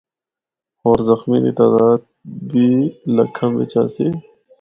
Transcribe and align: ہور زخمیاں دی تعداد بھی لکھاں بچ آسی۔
ہور 0.81 0.99
زخمیاں 1.09 1.43
دی 1.45 1.51
تعداد 1.59 1.99
بھی 2.49 2.67
لکھاں 3.15 3.49
بچ 3.55 3.71
آسی۔ 3.81 4.07